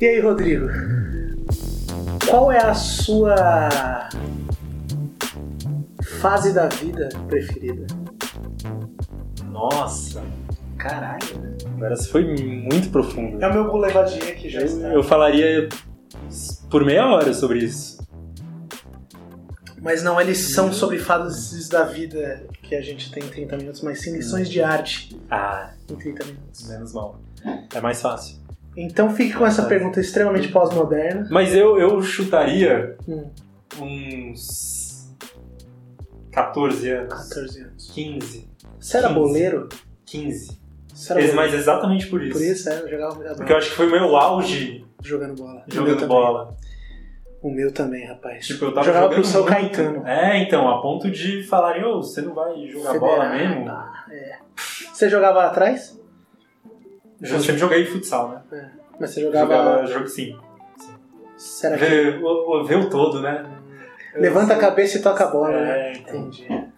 [0.00, 0.66] E aí, Rodrigo?
[2.28, 4.08] Qual é a sua
[6.20, 7.86] fase da vida preferida?
[9.50, 10.22] Nossa,
[10.78, 11.20] caralho.
[11.76, 13.42] Agora você foi muito profundo.
[13.42, 14.88] É o meu boulevardinho que já Eu, está.
[14.88, 15.68] eu falaria
[16.70, 18.00] por meia hora sobre isso.
[19.82, 23.80] Mas não, eles são sobre fases da vida que a gente tem em 30 minutos,
[23.80, 26.68] mas sim lições de arte Ah, em 30 minutos.
[26.68, 27.18] menos mal.
[27.74, 28.39] É mais fácil.
[28.76, 31.26] Então fique com essa pergunta extremamente pós-moderna.
[31.30, 33.28] Mas eu, eu chutaria Hum,
[33.80, 35.10] uns
[36.32, 37.12] 14 anos.
[37.28, 37.90] 14 anos.
[37.92, 38.48] 15.
[38.78, 39.20] Você era 15.
[39.20, 39.68] boleiro?
[40.06, 40.60] 15.
[40.94, 41.56] Você era Mas boleiro?
[41.56, 42.32] exatamente por isso.
[42.38, 43.58] Por isso, é, eu jogava muita Porque eu bola.
[43.58, 45.64] acho que foi o meu auge Jogando bola.
[45.66, 46.54] Jogando bola.
[47.42, 48.46] O meu também, rapaz.
[48.46, 49.54] Tipo, eu tava jogava jogando pro São muito.
[49.54, 50.06] Caetano.
[50.06, 53.64] É, então, a ponto de falarem, ô, você não vai jogar bola Federado, mesmo?
[53.64, 54.38] tá, é.
[54.92, 55.98] Você jogava atrás?
[57.20, 58.70] Eu sempre joguei futsal, né?
[58.98, 59.54] Mas você jogava.
[59.54, 60.36] Jogava jogo sim.
[61.36, 61.84] Será que...
[61.84, 63.44] Vê, o, vê o todo, né?
[64.14, 65.70] Levanta a cabeça e toca a bola, né?
[65.70, 66.20] É, então.
[66.20, 66.70] Entendi.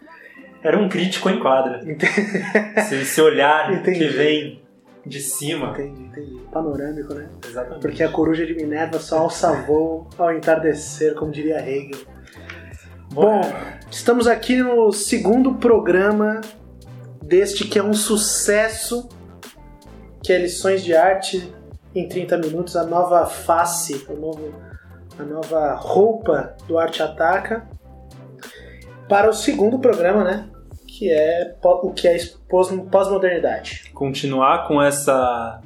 [0.62, 1.80] Era um crítico em quadra.
[2.76, 3.98] Esse, esse olhar Entendi.
[3.98, 4.62] que vem
[5.04, 5.70] de cima.
[5.70, 6.40] Entendi, entendi.
[6.52, 7.28] Panorâmico, né?
[7.44, 7.80] Exatamente.
[7.80, 12.00] Porque a coruja de Minerva só alça voo ao entardecer, como diria Hegel.
[13.12, 13.40] Bom,
[13.90, 16.40] estamos aqui no segundo programa
[17.20, 19.08] deste que é um sucesso,
[20.22, 21.52] que é Lições de Arte
[21.94, 24.54] em 30 Minutos, a nova face, o novo,
[25.18, 27.66] a nova roupa do Arte Ataca,
[29.08, 30.48] para o segundo programa, né?
[30.86, 32.16] Que é o que é
[32.48, 33.90] pós- pós-modernidade.
[33.94, 35.60] continuar com essa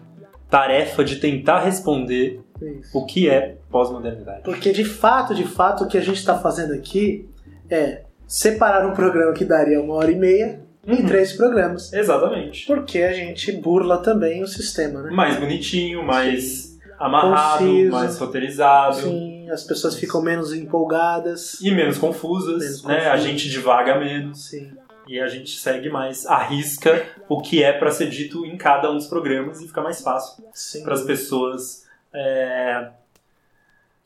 [0.48, 2.96] tarefa de tentar responder Isso.
[2.98, 4.42] o que é pós-modernidade.
[4.42, 7.28] Porque de fato, de fato, o que a gente está fazendo aqui
[7.68, 11.06] é separar um programa que daria uma hora e meia em Uhum.
[11.06, 11.92] três programas.
[11.92, 12.66] Exatamente.
[12.66, 15.10] Porque a gente burla também o sistema, né?
[15.10, 17.92] Mais bonitinho, mais amarrado, Conciso.
[17.92, 18.96] mais roteirizado.
[19.02, 21.60] Sim, as pessoas ficam menos empolgadas.
[21.60, 22.94] E menos confusas, Menos né?
[22.96, 23.12] confusas.
[23.12, 24.72] A gente divaga menos Sim.
[25.06, 28.94] e a gente segue mais, arrisca o que é para ser dito em cada um
[28.94, 30.84] dos programas e fica mais fácil Sim.
[30.84, 32.88] para as pessoas é,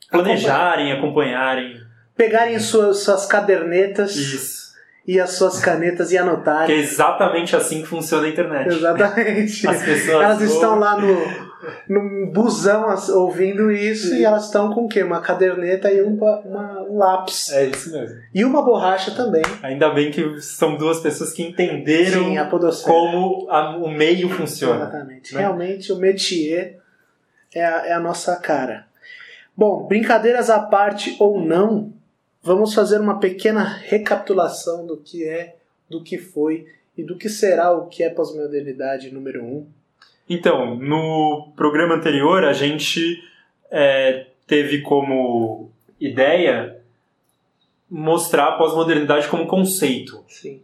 [0.09, 1.79] planejarem, acompanharem.
[2.15, 4.70] Pegarem suas, suas cadernetas Isso.
[5.07, 6.79] E as suas canetas e Que é anotarem.
[6.79, 8.67] exatamente assim que funciona a internet.
[8.73, 9.67] Exatamente.
[9.67, 11.17] As pessoas Elas estão lá no,
[11.89, 12.85] no busão
[13.15, 15.01] ouvindo isso e elas estão com o quê?
[15.03, 17.51] Uma caderneta e um, uma- um lápis.
[17.51, 18.15] É isso mesmo.
[18.33, 19.41] E uma borracha também.
[19.63, 22.45] Ainda bem que são duas pessoas que entenderam Sim, a
[22.83, 24.83] como a- o meio funciona.
[24.83, 25.33] Exatamente.
[25.33, 25.39] né?
[25.41, 26.77] Realmente o métier
[27.53, 28.85] é a, é a nossa cara.
[29.57, 31.91] Bom, brincadeiras à parte ou não,
[32.43, 35.55] vamos fazer uma pequena recapitulação do que é,
[35.89, 39.47] do que foi e do que será o que é pós-modernidade número 1.
[39.47, 39.67] Um.
[40.29, 43.21] Então, no programa anterior, a gente
[43.69, 45.69] é, teve como
[45.99, 46.77] ideia
[47.89, 50.23] mostrar a pós-modernidade como conceito.
[50.27, 50.61] Sim.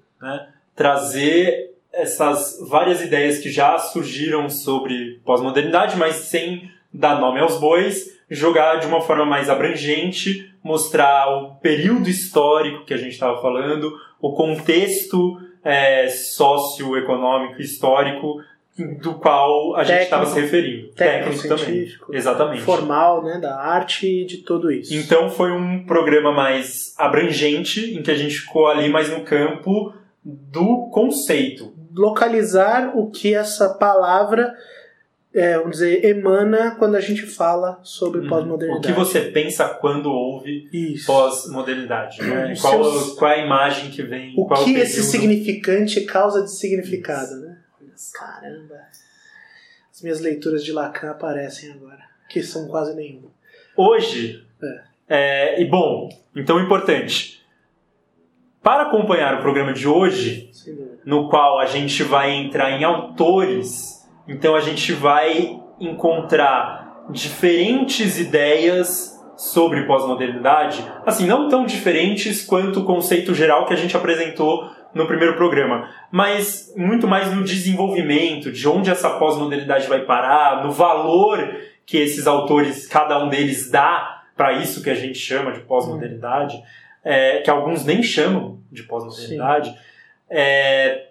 [0.75, 8.17] Trazer essas várias ideias que já surgiram sobre pós-modernidade, mas sem dar nome aos bois,
[8.29, 13.91] jogar de uma forma mais abrangente, mostrar o período histórico que a gente estava falando,
[14.21, 18.41] o contexto é, socioeconômico histórico
[19.01, 20.55] do qual a gente estava se Técnico.
[20.55, 20.87] referindo.
[20.93, 21.57] Técnico, também.
[21.57, 22.61] científico, Exatamente.
[22.61, 24.93] formal, né, da arte e de tudo isso.
[24.93, 29.93] Então foi um programa mais abrangente, em que a gente ficou ali mais no campo
[30.23, 31.73] do conceito.
[31.95, 34.53] Localizar o que essa palavra,
[35.39, 38.87] é, vamos dizer, emana quando a gente fala sobre Hum, O pós-modernidade.
[38.87, 41.05] que você pensa quando ouve Isso.
[41.05, 42.21] pós-modernidade?
[42.21, 42.53] Né?
[42.53, 44.33] Os Qual, seus- qual é a imagem que vem?
[44.37, 44.81] O é que período?
[44.83, 47.57] esse significante causa de significado, né?
[48.13, 48.75] Caramba.
[49.91, 53.29] As minhas leituras de Lacan aparecem agora, que são quase nenhuma.
[53.75, 54.43] Hoje,
[55.09, 57.43] é, e bom, então importante,
[58.61, 60.99] para acompanhar o programa de hoje, dúvida.
[61.05, 63.96] no qual a gente vai entrar em autores,
[64.27, 72.83] então a gente vai encontrar diferentes ideias sobre pós-modernidade, assim, não tão diferentes quanto o
[72.83, 78.67] conceito geral que a gente apresentou no primeiro programa, mas muito mais no desenvolvimento, de
[78.67, 84.53] onde essa pós-modernidade vai parar, no valor que esses autores, cada um deles dá para
[84.53, 86.61] isso que a gente chama de pós-modernidade,
[87.03, 89.73] é, que alguns nem chamam de pós-modernidade.
[90.29, 91.06] É,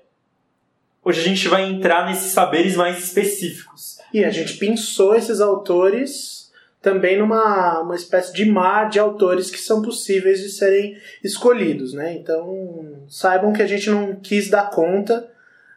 [1.07, 3.99] hoje a gente vai entrar nesses saberes mais específicos.
[4.13, 6.51] E a gente pensou esses autores
[6.83, 12.15] também numa uma espécie de mar de autores que são possíveis de serem escolhidos, né?
[12.15, 15.31] Então, saibam que a gente não quis dar conta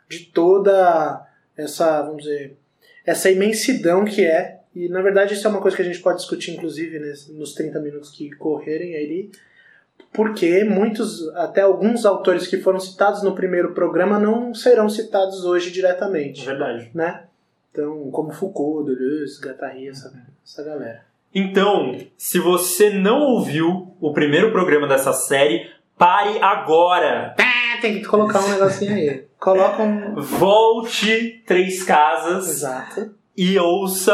[0.07, 1.23] de toda
[1.55, 2.57] essa, vamos dizer,
[3.05, 6.17] essa imensidão que é E na verdade isso é uma coisa que a gente pode
[6.17, 6.99] discutir, inclusive,
[7.33, 9.29] nos 30 minutos que correrem aí,
[10.11, 15.71] porque muitos, até alguns autores que foram citados no primeiro programa não serão citados hoje
[15.71, 16.89] diretamente, Verdade.
[16.93, 17.23] né?
[17.71, 20.11] Então, como Foucault, Deleuze, Guattari, essa,
[20.43, 21.05] essa galera.
[21.33, 27.35] Então, se você não ouviu o primeiro programa dessa série, pare agora.
[27.81, 29.25] Tem que colocar um negocinho aí.
[29.39, 30.15] Coloca um...
[30.15, 33.15] Volte três casas Exato.
[33.37, 34.13] e ouça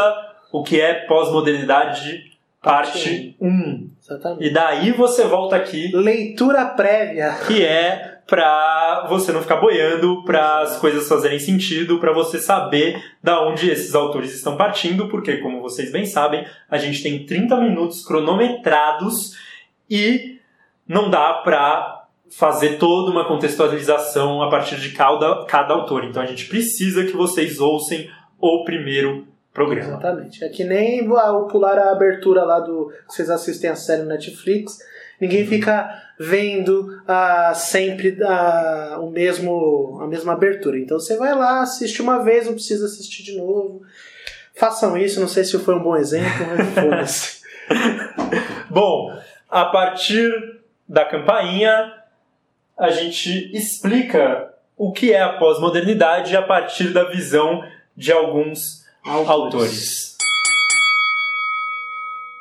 [0.52, 2.32] o que é pós-modernidade,
[2.62, 3.90] parte 1.
[4.06, 4.44] Exatamente.
[4.44, 7.34] E daí você volta aqui, Leitura prévia.
[7.46, 13.00] que é pra você não ficar boiando, para as coisas fazerem sentido, para você saber
[13.22, 17.56] da onde esses autores estão partindo, porque, como vocês bem sabem, a gente tem 30
[17.56, 19.36] minutos cronometrados
[19.88, 20.40] e
[20.88, 26.04] não dá pra fazer toda uma contextualização a partir de cada, cada autor.
[26.04, 28.04] Então a gente precisa que vocês ouçam
[28.40, 29.26] o primeiro
[29.56, 29.88] programa.
[29.88, 30.44] Exatamente.
[30.44, 32.92] É que nem o pular a abertura lá do.
[33.08, 34.78] que Vocês assistem a série no Netflix.
[35.18, 40.78] Ninguém fica vendo ah, sempre ah, o mesmo, a mesma abertura.
[40.78, 43.80] Então você vai lá, assiste uma vez, não precisa assistir de novo.
[44.54, 47.40] Façam isso, não sei se foi um bom exemplo, mas foda-se.
[48.68, 49.18] Bom,
[49.50, 50.30] a partir
[50.86, 51.94] da campainha,
[52.76, 57.64] a gente explica o que é a pós-modernidade a partir da visão
[57.96, 60.16] de alguns autores.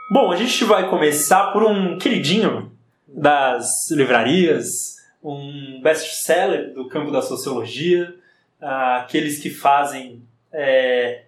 [0.10, 2.72] Bom, a gente vai começar por um queridinho
[3.08, 8.16] das livrarias, um best-seller do campo da sociologia,
[8.60, 10.22] aqueles que fazem
[10.52, 11.24] é,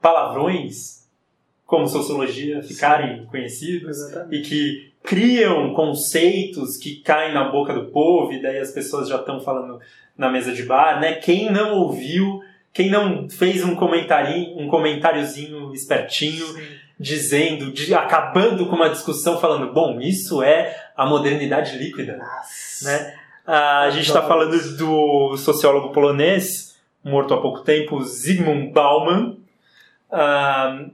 [0.00, 1.02] palavrões
[1.66, 4.36] como sociologia ficarem conhecidos Exatamente.
[4.36, 9.16] e que criam conceitos que caem na boca do povo e daí as pessoas já
[9.16, 9.80] estão falando
[10.16, 11.14] na mesa de bar, né?
[11.14, 12.42] Quem não ouviu,
[12.72, 16.46] quem não fez um comentarinho, um comentáriozinho espertinho
[16.98, 22.84] dizendo, de- acabando com uma discussão falando, bom, isso é a modernidade líquida, Nossa.
[22.84, 23.14] né?
[23.46, 29.36] Ah, a gente está falando do sociólogo polonês, morto há pouco tempo, Zygmunt Bauman,
[30.10, 30.84] ah,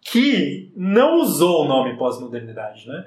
[0.00, 3.04] que não usou o nome pós-modernidade, né?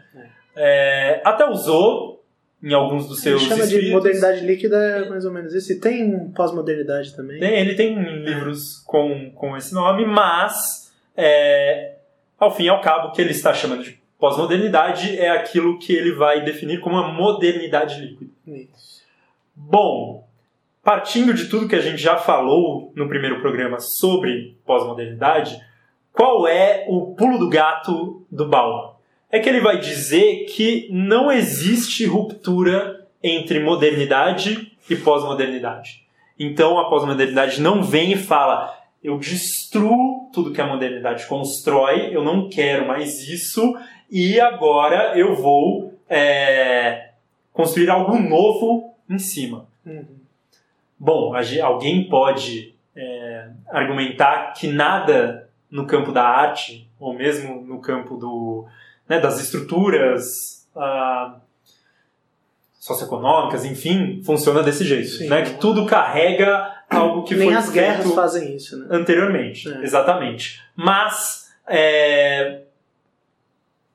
[0.55, 2.22] É, até usou
[2.63, 3.91] em alguns dos Ele seus chama de escritos.
[3.91, 5.73] modernidade líquida, é mais ou menos isso.
[5.73, 7.39] E tem pós-modernidade também.
[7.39, 7.93] Tem- ele tem
[8.23, 11.95] livros com, com esse nome, mas é,
[12.39, 15.93] ao fim e ao cabo o que ele está chamando de pós-modernidade é aquilo que
[15.93, 18.31] ele vai definir como a modernidade líquida.
[18.47, 19.03] Isso.
[19.53, 20.25] Bom,
[20.81, 25.59] partindo de tudo que a gente já falou no primeiro programa sobre pós-modernidade,
[26.13, 28.92] qual é o pulo do gato do Bauman?
[29.33, 36.05] É que ele vai dizer que não existe ruptura entre modernidade e pós-modernidade.
[36.37, 42.23] Então a pós-modernidade não vem e fala: eu destruo tudo que a modernidade constrói, eu
[42.23, 43.75] não quero mais isso,
[44.07, 47.09] e agora eu vou é,
[47.51, 49.65] construir algo novo em cima.
[49.83, 50.05] Uhum.
[50.99, 58.15] Bom, alguém pode é, argumentar que nada no campo da arte, ou mesmo no campo
[58.15, 58.67] do,
[59.07, 61.35] né, das estruturas ah,
[62.79, 65.09] socioeconômicas, enfim, funciona desse jeito.
[65.09, 65.29] Sim.
[65.29, 65.43] né?
[65.43, 68.87] Que tudo carrega algo que Nem foi as guerras fazem isso, né?
[68.89, 69.71] anteriormente.
[69.71, 69.83] É.
[69.83, 70.61] Exatamente.
[70.75, 72.63] Mas, é,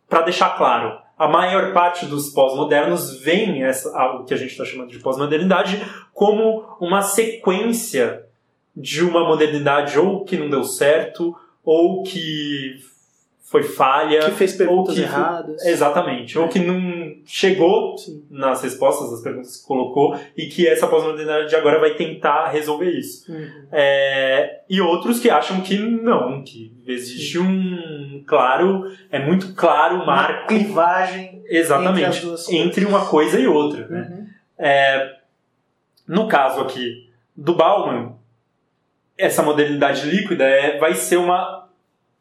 [0.09, 3.23] para deixar claro, a maior parte dos pós-modernos
[3.63, 5.85] essa, o que a gente está chamando de pós-modernidade
[6.15, 8.25] como uma sequência
[8.75, 12.81] de uma modernidade ou que não deu certo, ou que
[13.51, 14.21] foi falha.
[14.27, 15.65] Que fez perguntas que- erradas.
[15.65, 16.39] Exatamente.
[16.39, 18.23] Ou que não chegou Sim.
[18.31, 22.91] nas respostas das perguntas que colocou e que essa pós-modernidade de agora vai tentar resolver
[22.91, 23.31] isso.
[23.33, 23.49] Uhum.
[23.73, 30.03] É, e outros que acham que não, que existe um claro, é muito claro o
[30.03, 33.87] Uma marco clivagem exatamente entre entre uma coisa e outra.
[33.89, 34.09] né?
[34.11, 34.27] Uhum.
[36.07, 38.15] No caso aqui do Bauman,
[39.17, 41.58] essa modernidade líquida é, vai ser uma,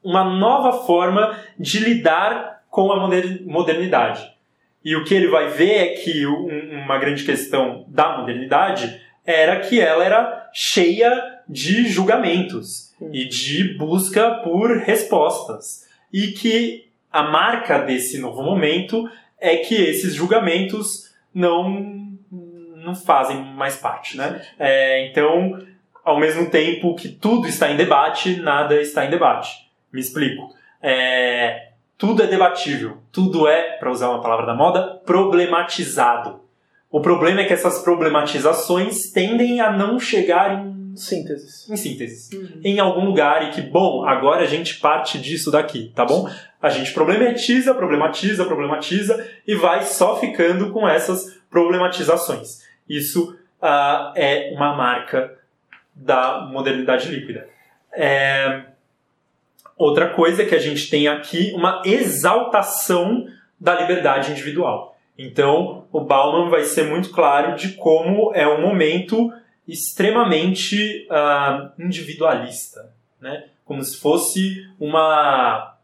[0.07, 4.25] uma nova forma de lidar com a moder- modernidade.
[4.83, 9.59] E o que ele vai ver é que um- uma grande questão da modernidade era
[9.59, 15.85] que ela era cheia de julgamentos e de busca por respostas.
[16.13, 19.09] E que a marca desse novo momento
[19.39, 22.07] é que esses julgamentos não,
[22.77, 24.41] não fazem mais parte, né?
[24.57, 25.59] É, então,
[26.05, 29.66] ao mesmo tempo que tudo está em debate, nada está em debate.
[29.91, 30.53] Me explico.
[30.81, 32.97] É, tudo é debatível.
[33.11, 36.41] Tudo é, para usar uma palavra da moda, problematizado.
[36.89, 41.69] O problema é que essas problematizações tendem a não chegar em Sínteses.
[41.69, 42.35] Em síntese.
[42.35, 42.61] Uhum.
[42.63, 46.27] Em algum lugar e que, bom, agora a gente parte disso daqui, tá bom?
[46.61, 52.63] A gente problematiza, problematiza, problematiza e vai só ficando com essas problematizações.
[52.89, 55.37] Isso ah, é uma marca
[55.93, 57.47] da modernidade líquida.
[57.93, 58.63] É,
[59.77, 63.27] Outra coisa é que a gente tem aqui uma exaltação
[63.59, 64.97] da liberdade individual.
[65.17, 69.31] Então, o Bauman vai ser muito claro de como é um momento
[69.67, 73.45] extremamente ah, individualista, né?
[73.65, 75.75] como se fosse uma,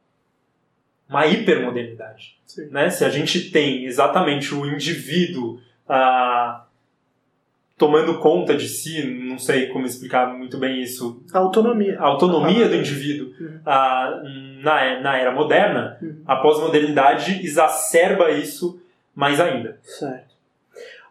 [1.09, 2.37] uma hipermodernidade.
[2.69, 2.89] Né?
[2.89, 6.62] Se a gente tem exatamente o indivíduo ah,
[7.77, 11.99] tomando conta de si, não sei como explicar muito bem isso, Autonomia.
[11.99, 13.59] a autonomia Ah, do indivíduo Uhum.
[13.65, 14.21] ah,
[14.61, 16.21] na, na era moderna, Uhum.
[16.25, 18.79] a pós-modernidade exacerba isso
[19.15, 19.77] mais ainda.
[19.83, 20.33] Certo.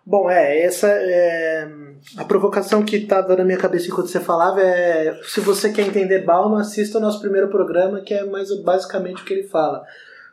[0.04, 1.68] Bom, é, essa é.
[2.16, 6.24] A provocação que estava na minha cabeça enquanto você falava é: se você quer entender
[6.24, 9.84] Bauman, assista o nosso primeiro programa, que é mais basicamente o que ele fala.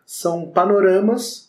[0.04, 1.49] São panoramas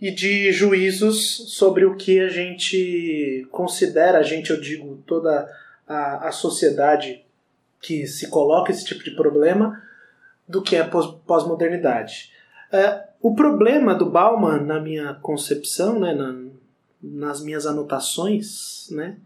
[0.00, 5.48] e de juízos sobre o que a gente considera, a gente, eu digo, toda
[5.88, 7.24] a, a sociedade
[7.80, 9.80] que se coloca esse tipo de problema,
[10.48, 12.30] do que é pós- pós-modernidade.
[12.70, 16.44] É, o problema do Bauman, na minha concepção, né, na-
[17.02, 19.16] nas minhas anotações, né,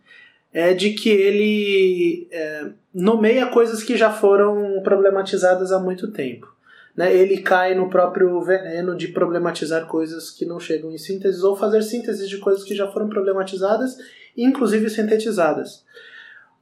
[0.53, 6.53] é de que ele é, nomeia coisas que já foram problematizadas há muito tempo.
[6.97, 7.15] Né?
[7.15, 11.83] Ele cai no próprio veneno de problematizar coisas que não chegam em síntese ou fazer
[11.83, 13.97] síntese de coisas que já foram problematizadas,
[14.37, 15.85] inclusive sintetizadas.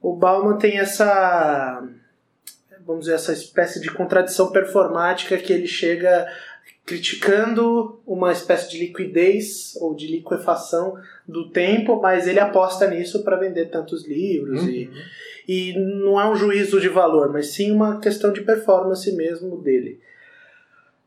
[0.01, 1.83] O Bauman tem essa
[2.85, 6.27] vamos dizer essa espécie de contradição performática que ele chega
[6.89, 10.95] criticando uma espécie de liquidez ou de liquefação
[11.27, 14.89] do tempo, mas ele aposta nisso para vender tantos livros e,
[15.47, 19.99] e não é um juízo de valor, mas sim uma questão de performance mesmo dele.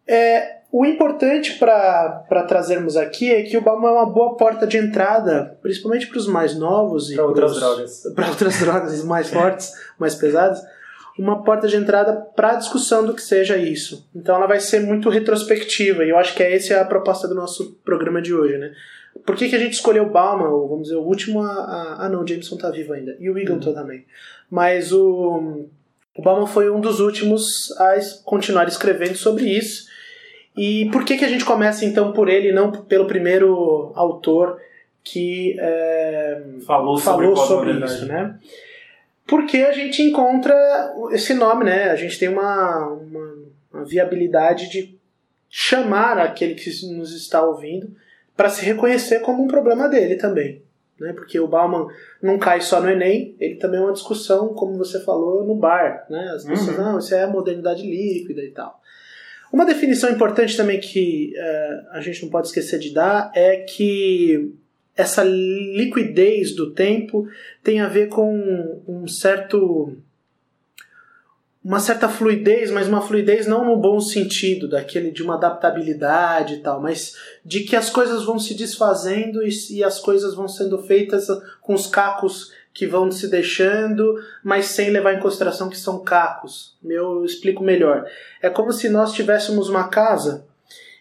[0.06, 4.78] É, o importante para trazermos aqui é que o Bauman é uma boa porta de
[4.78, 8.02] entrada, principalmente para os mais novos e Para outras drogas.
[8.16, 10.62] para outras drogas mais fortes, mais pesadas,
[11.18, 14.08] uma porta de entrada para a discussão do que seja isso.
[14.14, 17.34] Então ela vai ser muito retrospectiva, e eu acho que é essa a proposta do
[17.34, 18.72] nosso programa de hoje, né?
[19.26, 22.08] Por que, que a gente escolheu Bauman, ou vamos dizer, o último a, a- Ah,
[22.08, 24.06] não, o Jameson tá vivo ainda, e o Eagleton também.
[24.50, 25.66] Mas o,
[26.16, 27.94] o Bauman foi um dos últimos a
[28.24, 29.91] continuar escrevendo sobre isso.
[30.56, 34.60] E por que, que a gente começa então por ele e não pelo primeiro autor
[35.02, 38.38] que é, Falou, sobre falou sobre isso, né?
[39.26, 40.54] Porque a gente encontra
[41.12, 41.90] esse nome, né?
[41.90, 43.34] A gente tem uma, uma,
[43.72, 44.96] uma viabilidade de
[45.48, 47.90] chamar aquele que nos está ouvindo
[48.36, 50.62] para se reconhecer como um problema dele também.
[50.98, 51.12] Né?
[51.12, 51.88] Porque o Bauman
[52.22, 56.06] não cai só no Enem, ele também é uma discussão, como você falou, no bar.
[56.08, 56.32] Né?
[56.34, 56.84] As pessoas, Uhum.
[56.84, 58.80] não, isso é a modernidade líquida e tal.
[59.52, 64.50] Uma definição importante também que eh, a gente não pode esquecer de dar é que
[64.96, 67.28] essa liquidez do tempo
[67.62, 69.94] tem a ver com um certo
[71.64, 76.58] uma certa fluidez, mas uma fluidez não no bom sentido, daquele de uma adaptabilidade e
[76.58, 80.78] tal, mas de que as coisas vão se desfazendo e, e as coisas vão sendo
[80.78, 81.28] feitas
[81.60, 86.76] com os cacos que vão se deixando, mas sem levar em consideração que são cacos.
[86.84, 88.06] Eu explico melhor.
[88.40, 90.46] É como se nós tivéssemos uma casa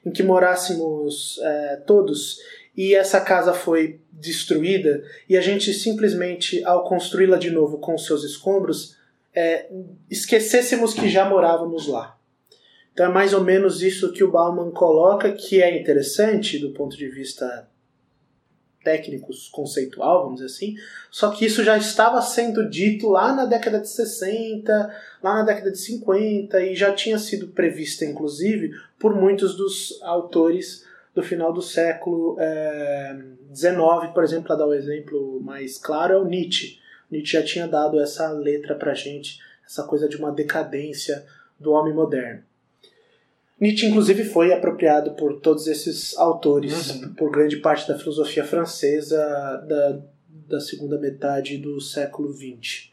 [0.05, 2.39] em que morássemos é, todos
[2.75, 8.23] e essa casa foi destruída e a gente simplesmente, ao construí-la de novo com seus
[8.23, 8.97] escombros,
[9.33, 9.67] é,
[10.09, 12.17] esquecêssemos que já morávamos lá.
[12.93, 16.97] Então é mais ou menos isso que o Bauman coloca, que é interessante do ponto
[16.97, 17.69] de vista
[18.83, 20.75] técnico, conceitual, vamos dizer assim,
[21.09, 25.71] só que isso já estava sendo dito lá na década de 60, lá na década
[25.71, 31.61] de 50 e já tinha sido prevista, inclusive, por muitos dos autores do final do
[31.61, 32.37] século
[33.53, 36.79] XIX, por exemplo, para dar o um exemplo mais claro, é o Nietzsche.
[37.09, 41.25] Nietzsche já tinha dado essa letra pra gente, essa coisa de uma decadência
[41.59, 42.43] do homem moderno.
[43.61, 47.13] Nietzsche, inclusive, foi apropriado por todos esses autores, Uhum.
[47.13, 49.17] por grande parte da filosofia francesa
[49.67, 49.99] da,
[50.49, 52.89] da segunda metade do século XX.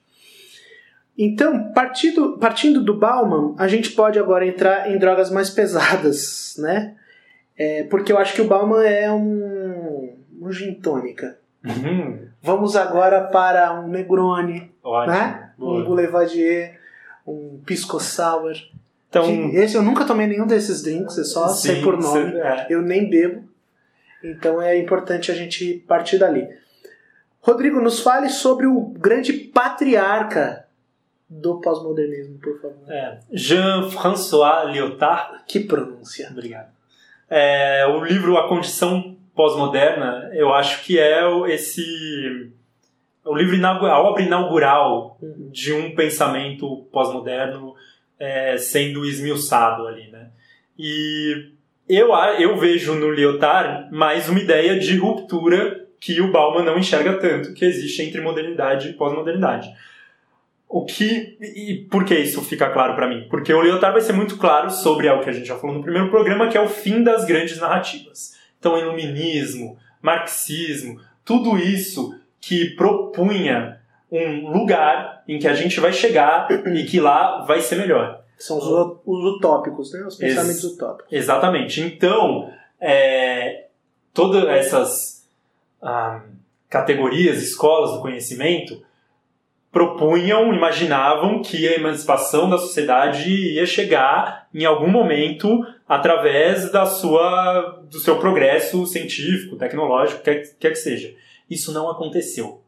[1.16, 6.94] Então, partindo, partindo do Bauman, a gente pode agora entrar em drogas mais pesadas, né?
[7.56, 11.38] É, porque eu acho que o Bauman é um, um gin tônica.
[11.64, 12.28] Uhum.
[12.40, 15.12] Vamos agora para um Negroni, Ótimo.
[15.12, 15.50] né?
[15.58, 15.84] Um Boa.
[15.84, 16.70] Boulevard,
[17.26, 18.54] um Pisco Sour.
[19.08, 22.30] Então, esse eu nunca tomei nenhum desses drinks, eu só sei sim, por nome.
[22.32, 22.66] cê- é.
[22.68, 23.48] Eu nem bebo.
[24.22, 26.46] Então é importante a gente partir dali.
[27.40, 30.66] Rodrigo, nos fale sobre o grande patriarca
[31.30, 32.76] do pós-modernismo, por favor.
[32.90, 35.44] É, Jean-François Lyotard.
[35.46, 36.28] Que pronúncia.
[36.30, 36.68] Obrigado.
[37.30, 42.50] É, o livro A Condição Pós-Moderna, eu acho que é esse
[43.24, 45.48] o livro a obra inaugural Uhum.
[45.52, 47.74] de um pensamento pós-moderno
[48.18, 50.28] é, sendo esmiuçado ali, né?
[50.78, 51.50] E
[51.88, 57.18] eu, eu vejo no Lyotard mais uma ideia de ruptura que o Bauman não enxerga
[57.18, 59.68] tanto, que existe entre modernidade e pós-modernidade.
[60.68, 63.26] O que e por que isso fica claro para mim?
[63.30, 65.82] Porque o Lyotard vai ser muito claro sobre algo que a gente já falou no
[65.82, 68.36] primeiro programa, que é o fim das grandes narrativas.
[68.58, 76.48] Então, iluminismo, marxismo, tudo isso que propunha um lugar em que a gente vai chegar
[76.74, 78.22] e que lá vai ser melhor.
[78.38, 80.04] São os, os utópicos, né?
[80.06, 81.12] Os pensamentos Ex- utópicos.
[81.12, 81.80] Exatamente.
[81.80, 82.50] Então,
[82.80, 83.66] é,
[84.14, 85.28] todas essas
[85.82, 86.22] ah,
[86.68, 88.80] categorias, escolas do conhecimento
[89.70, 97.82] propunham, imaginavam que a emancipação da sociedade ia chegar em algum momento através da sua,
[97.90, 101.14] do seu progresso científico, tecnológico, quer, quer que seja.
[101.50, 102.62] Isso não aconteceu.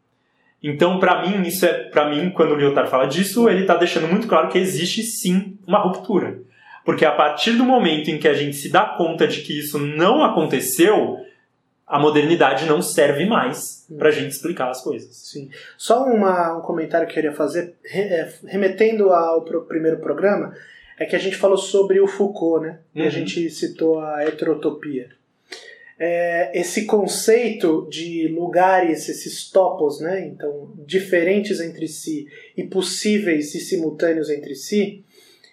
[0.62, 4.07] Então, para mim, isso é para mim quando o Lyotard fala disso, ele está deixando
[4.09, 6.38] muito claro que existe sim uma ruptura.
[6.85, 9.79] Porque a partir do momento em que a gente se dá conta de que isso
[9.79, 11.19] não aconteceu,
[11.87, 15.14] a modernidade não serve mais para a gente explicar as coisas.
[15.17, 15.50] Sim.
[15.76, 20.55] Só uma- um comentário que eu queria fazer, é, remetendo ao pro- primeiro programa,
[20.99, 22.79] é que a gente falou sobre o Foucault, né?
[22.95, 23.11] E a Uhum.
[23.11, 25.09] gente citou a heterotopia.
[26.02, 30.26] É, esse conceito de lugares, esses topos, né?
[30.26, 32.26] Então, diferentes entre si
[32.57, 35.05] e possíveis e simultâneos entre si,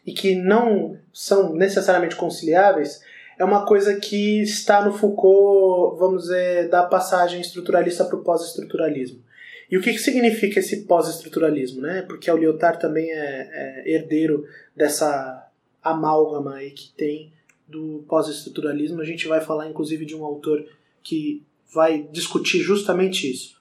[0.06, 3.02] e que não são necessariamente conciliáveis,
[3.38, 9.22] é uma coisa que está no Foucault, vamos dizer, da passagem estruturalista para o pós-estruturalismo.
[9.70, 11.82] E o que, que significa esse pós-estruturalismo?
[11.82, 12.04] Né?
[12.04, 15.46] Porque o Lyotard também é, é herdeiro dessa
[15.84, 17.34] amálgama aí que tem
[17.68, 19.02] do pós-estruturalismo.
[19.02, 20.66] A gente vai falar, inclusive, de um autor
[21.04, 23.58] que vai discutir justamente isso.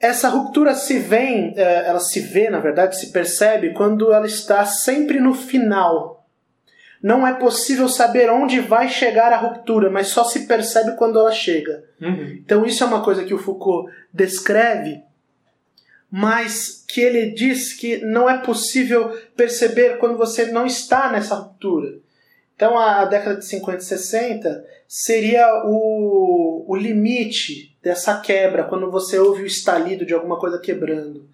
[0.00, 4.64] Essa ruptura se vem, eh, ela se vê, na verdade, se percebe quando ela está
[4.64, 6.24] sempre no final.
[7.02, 11.32] Não é possível saber onde vai chegar a ruptura, mas só se percebe quando ela
[11.32, 11.84] chega.
[12.00, 12.38] Uhum.
[12.44, 15.02] Então isso é uma coisa que o Foucault descreve,
[16.10, 21.98] mas que ele diz que não é possível perceber quando você não está nessa ruptura.
[22.58, 29.16] Então a década de 50 e 60 seria o, o limite dessa quebra, quando você
[29.16, 31.24] ouve o estalido de alguma coisa quebrando.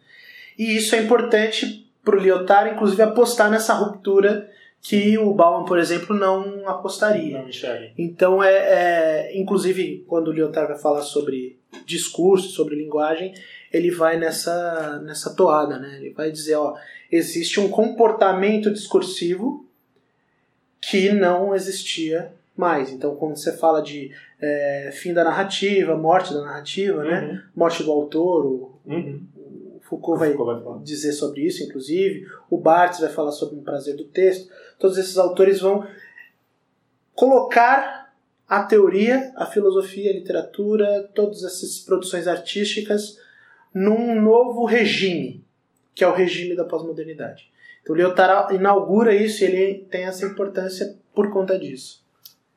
[0.58, 4.50] E isso é importante para o Lyotard, inclusive, apostar nessa ruptura
[4.82, 7.38] que o Bauman, por exemplo, não apostaria.
[7.38, 7.48] Não.
[7.96, 8.52] Então, é,
[9.30, 13.32] é- inclusive, quando o Lyotard vai falar sobre discurso, sobre linguagem,
[13.72, 15.96] ele vai nessa, nessa toada, né?
[15.98, 16.74] Ele vai dizer, ó,
[17.10, 19.63] existe um comportamento discursivo
[20.90, 22.90] que não existia mais.
[22.90, 27.42] Então, quando você fala de é, fim da narrativa, morte da narrativa, né?
[27.54, 29.22] Morte do autor, o, Uhum.
[29.36, 32.26] o Foucault vai Foucault vai dizer sobre isso, inclusive.
[32.50, 34.50] O Barthes vai falar sobre o prazer do texto.
[34.78, 35.86] Todos esses autores vão
[37.14, 38.12] colocar
[38.48, 43.18] a teoria, a filosofia, a literatura, todas essas produções artísticas
[43.72, 45.42] num novo regime,
[45.94, 47.50] que é o regime da pós-modernidade.
[47.84, 52.02] Então, o Lyotard inaugura isso e ele tem essa importância por conta disso.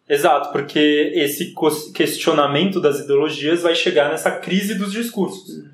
[0.07, 1.53] Exato, porque esse
[1.93, 5.65] questionamento das ideologias vai chegar nessa crise dos discursos.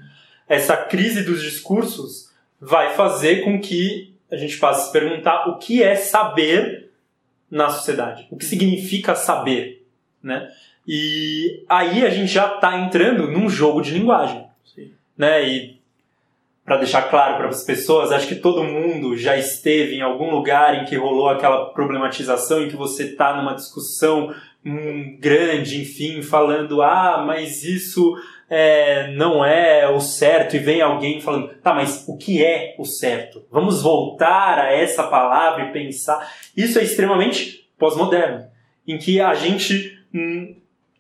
[0.49, 5.59] Essa crise dos discursos vai fazer com que a gente passe a se perguntar o
[5.59, 6.89] que é saber
[7.49, 9.85] na sociedade, o que significa saber,
[10.21, 10.51] né?
[10.87, 14.91] E aí a gente já está entrando num jogo de linguagem, Sim.
[15.15, 15.47] né?
[15.47, 15.79] E
[16.65, 20.81] para deixar claro para as pessoas, acho que todo mundo já esteve em algum lugar
[20.81, 24.33] em que rolou aquela problematização em que você está numa discussão
[24.65, 28.15] hum, grande, enfim, falando ah, mas isso
[28.49, 32.85] é, não é o certo e vem alguém falando tá, mas o que é o
[32.85, 33.43] certo?
[33.51, 36.31] Vamos voltar a essa palavra e pensar.
[36.55, 38.45] Isso é extremamente pós-moderno,
[38.87, 40.55] em que a gente hum,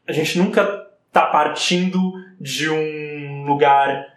[0.05, 1.99] a gente nunca está partindo
[2.39, 4.12] de um lugar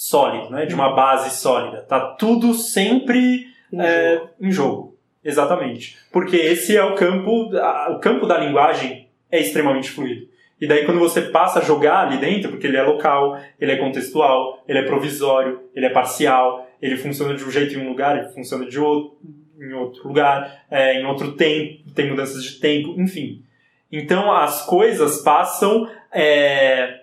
[0.00, 0.64] sólido, né?
[0.64, 1.82] de uma base sólida.
[1.82, 4.30] Tá tudo sempre Em é, jogo.
[4.40, 4.96] em jogo.
[5.24, 5.96] Exatamente.
[6.12, 10.28] Porque esse é o campo, a- o campo da linguagem é extremamente fluido.
[10.60, 13.76] E daí quando você passa a jogar ali dentro, porque ele é local, ele é
[13.76, 18.16] contextual, ele é provisório, ele é parcial, ele funciona de um jeito em um lugar,
[18.18, 19.18] ele funciona de outro
[19.60, 23.42] em outro lugar, é, em outro tempo, tem mudanças de tempo, enfim.
[23.90, 27.00] Então as coisas passam é,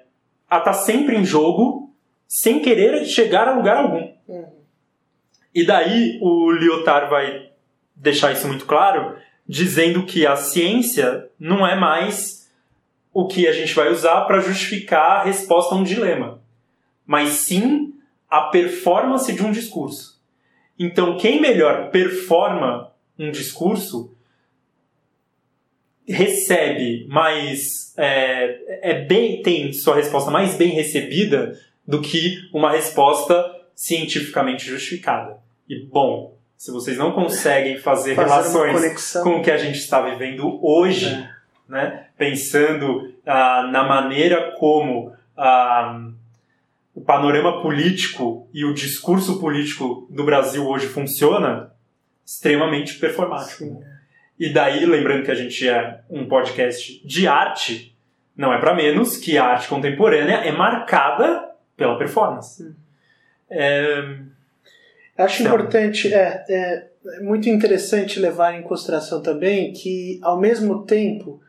[0.49, 1.84] a estar sempre em jogo
[2.27, 4.11] sem querer chegar a lugar algum.
[4.27, 4.55] Uhum.
[5.53, 7.49] E daí o Lyotard vai
[7.95, 12.51] deixar isso muito claro, dizendo que a ciência não é mais
[13.13, 16.41] o que a gente vai usar para justificar a resposta a um dilema,
[17.05, 17.93] mas sim
[18.29, 20.21] a performance de um discurso.
[20.77, 24.13] Então, quem melhor performa um discurso
[26.05, 33.53] recebe mais é, é bem tem sua resposta mais bem recebida do que uma resposta
[33.75, 35.37] cientificamente justificada.
[35.67, 40.01] E bom, se vocês não conseguem fazer, Fazer relações com o que a gente está
[40.01, 41.29] vivendo hoje, É.
[41.67, 46.09] né, pensando ah, na maneira como ah,
[46.93, 51.71] o panorama político e o discurso político do Brasil hoje funciona,
[52.25, 53.63] extremamente performático.
[53.65, 53.79] Sim.
[54.39, 57.95] E daí, lembrando que a gente é um podcast de arte,
[58.35, 62.73] não é para menos que a arte contemporânea é marcada pela performance.
[63.49, 64.19] É,
[65.17, 65.55] Acho Então.
[65.55, 71.41] importante, é, é, é muito interessante levar em consideração também que, ao mesmo tempo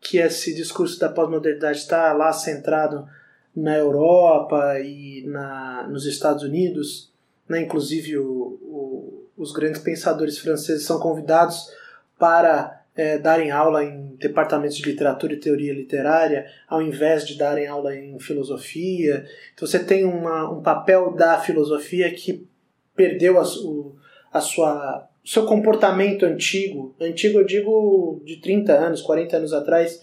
[0.00, 3.08] que esse discurso da pós-modernidade está lá centrado
[3.54, 7.12] na Europa e na, nos Estados Unidos,
[7.48, 11.70] né, inclusive o, o, os grandes pensadores franceses são convidados
[12.18, 17.66] para é, darem aula em departamentos de literatura e teoria literária, ao invés de darem
[17.66, 19.24] aula em filosofia.
[19.54, 22.46] Então você tem uma, um papel da filosofia que
[22.94, 23.94] perdeu a, su-
[24.32, 30.00] a sua o seu comportamento antigo, antigo eu digo de 30 anos, 40 anos atrás,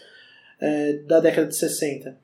[0.61, 2.17] é, da década de 60.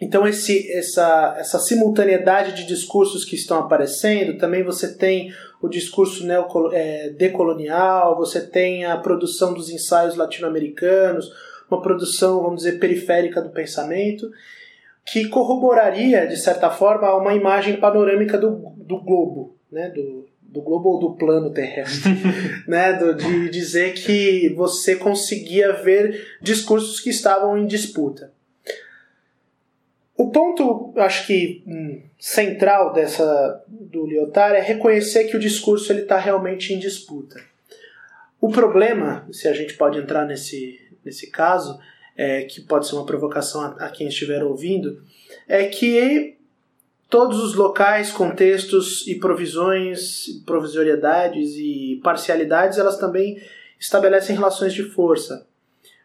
[0.00, 6.26] Então esse, essa, essa simultaneidade de discursos que estão aparecendo, também você tem o discurso
[6.26, 11.30] neocolo- é, decolonial, você tem a produção dos ensaios latino-americanos,
[11.70, 14.30] uma produção, vamos dizer, periférica do pensamento,
[15.04, 19.88] que corroboraria, de certa forma, uma imagem panorâmica do, do globo, né?
[19.88, 22.12] do, do globo ou do plano terrestre,
[22.68, 22.92] né?
[22.92, 28.35] do, de dizer que você conseguia ver discursos que estavam em disputa.
[30.16, 36.02] O ponto, acho que hum, central dessa do Lyotard é reconhecer que o discurso ele
[36.02, 37.38] está realmente em disputa.
[38.40, 41.78] O problema, se a gente pode entrar nesse, nesse caso,
[42.16, 45.02] é, que pode ser uma provocação a, a quem estiver ouvindo,
[45.46, 46.36] é que
[47.10, 53.40] todos os locais, contextos e provisões, provisoriedades e parcialidades, elas também
[53.78, 55.46] estabelecem relações de força.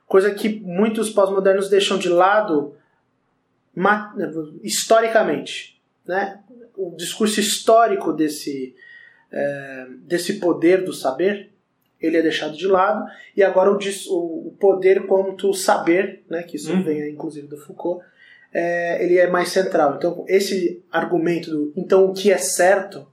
[0.05, 2.75] Coisa que muitos pós-modernos deixam de lado
[4.63, 5.79] historicamente.
[6.05, 6.39] Né?
[6.75, 8.75] O discurso histórico desse,
[9.31, 11.51] é, desse poder do saber
[12.01, 13.05] ele é deixado de lado
[13.37, 16.83] e agora o, o poder quanto saber, né, que isso Uhum.
[16.83, 18.03] vem inclusive do Foucault,
[18.53, 19.95] é, ele é mais central.
[19.95, 23.07] Então esse argumento do então o que é certo,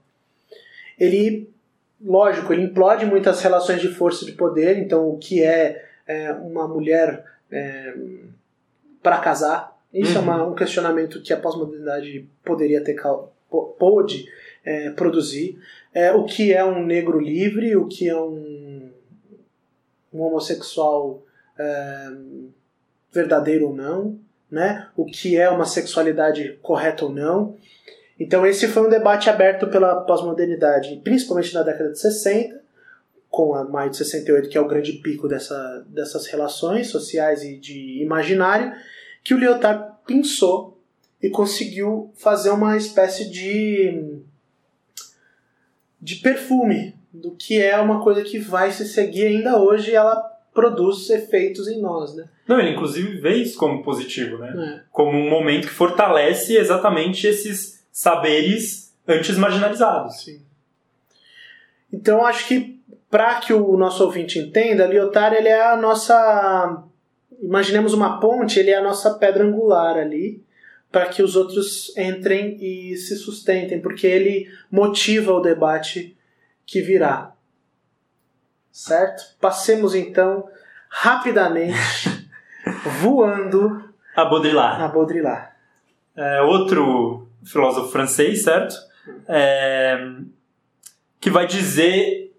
[0.99, 1.49] ele
[2.03, 4.77] lógico, ele implode muitas relações de força e de poder.
[4.77, 7.23] Então o que é, é, uma mulher
[9.01, 10.23] para casar, isso é Uhum.
[10.23, 12.95] uma- um questionamento que a pós-modernidade poderia ter
[13.77, 14.27] pôde
[14.65, 15.57] é, produzir.
[15.93, 18.91] É, o que é um negro livre, o que é um,
[20.13, 21.23] um homossexual
[21.57, 22.11] é,
[23.11, 24.19] verdadeiro ou não,
[24.51, 24.87] né?
[24.95, 27.55] o que é uma sexualidade correta ou não.
[28.19, 32.59] Então esse foi um debate aberto pela pós-modernidade, principalmente na década de 60,
[33.29, 37.57] com a maio de 68, que é o grande pico dessa, dessas relações sociais e
[37.57, 38.73] de imaginário,
[39.29, 40.81] que o Lyotard pensou
[41.21, 44.23] e conseguiu fazer uma espécie de
[46.01, 50.15] de perfume do que é uma coisa que vai se seguir ainda hoje e ela
[50.51, 52.27] produz efeitos em nós, né?
[52.47, 54.51] Não, ele inclusive vê isso como positivo, né?
[54.57, 54.81] É.
[54.91, 60.23] Como um momento que fortalece exatamente esses saberes antes marginalizados.
[60.23, 60.41] Sim.
[61.93, 66.83] Então acho que para que o nosso ouvinte entenda, Lyotard ele é a nossa,
[67.41, 70.43] imaginemos uma ponte, ele é a nossa pedra angular ali
[70.91, 76.17] para que os outros entrem e se sustentem, porque ele motiva o debate
[76.65, 77.33] que virá.
[78.71, 79.35] Certo?
[79.39, 80.47] Passemos então
[80.89, 81.75] rapidamente
[83.01, 83.83] voando
[84.15, 84.81] A Baudrillard.
[84.81, 85.49] a Baudrillard.
[86.15, 88.75] é outro filósofo francês, certo?
[89.27, 89.97] É,
[91.19, 92.33] que vai dizer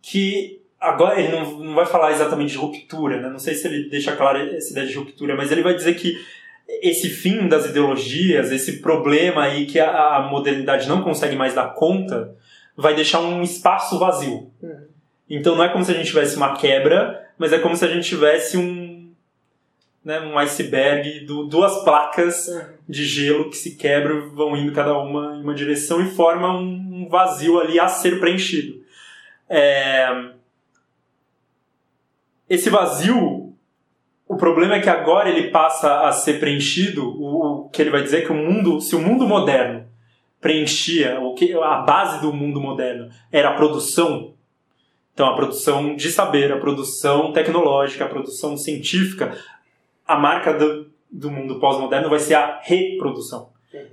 [0.00, 0.55] que
[0.86, 3.28] agora ele não, não vai falar exatamente de ruptura, né?
[3.28, 6.18] Não sei se ele deixa clara essa ideia de ruptura, mas ele vai dizer que
[6.82, 11.74] esse fim das ideologias, esse problema aí que a, a modernidade não consegue mais dar
[11.74, 12.34] conta,
[12.76, 14.50] vai deixar um espaço vazio.
[14.62, 14.86] Uhum.
[15.28, 17.88] Então não é como se a gente tivesse uma quebra, mas é como se a
[17.88, 18.96] gente tivesse um
[20.04, 22.62] né, um iceberg, do, duas placas Uhum.
[22.88, 26.86] de gelo que se quebram, vão indo cada uma em uma direção e formam um
[26.96, 28.80] um vazio ali a ser preenchido.
[29.48, 30.08] É,
[32.48, 33.54] Esse vazio,
[34.28, 38.02] o problema é que agora ele passa a ser preenchido, o, o que ele vai
[38.02, 39.86] dizer é que o mundo, se o mundo moderno
[40.40, 44.34] preenchia, o que a base do mundo moderno era a produção,
[45.12, 49.36] então a produção de saber, a produção tecnológica, a produção científica,
[50.06, 53.48] a marca do, do mundo pós-moderno vai ser a reprodução.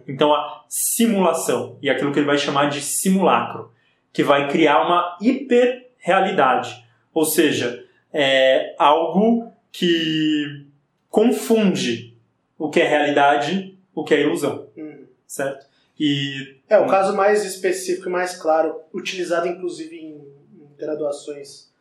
[0.08, 3.72] Então a simulação, e aquilo que ele vai chamar de simulacro,
[4.12, 7.83] que vai criar uma hiperrealidade, ou seja,
[8.14, 10.66] é algo que
[11.10, 12.16] confunde
[12.58, 15.06] o que é realidade, o que é ilusão, Uhum.
[15.28, 15.66] certo?
[16.00, 21.72] E É, o caso mais específico e mais claro, utilizado inclusive em, em graduações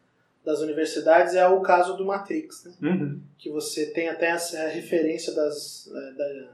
[0.45, 2.73] das universidades, é o caso do Matrix, né?
[2.83, 6.49] uhum, que você tem até essa referência das, eh, da-